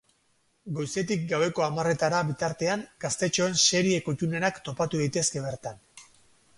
Goizetik 0.77 1.27
gaueko 1.31 1.65
hamarretara 1.65 2.23
bitartean 2.31 2.87
gaztetxoen 3.05 3.61
serie 3.67 4.01
kuttunenak 4.11 4.63
topatu 4.71 5.05
daitezke 5.07 5.47
bertan. 5.49 5.83